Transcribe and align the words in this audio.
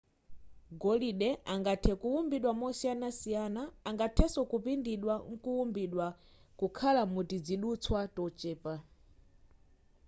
golide 0.81 1.29
angathe 1.53 1.93
kuwumbidwa 2.01 2.51
mosiyanasiyana 2.61 3.61
angathenso 3.89 4.39
kupindidwa 4.51 5.13
nkuwumbidwa 5.31 6.07
kukhala 6.59 7.01
mutizidutswa 7.13 7.99
tochepa 8.15 8.73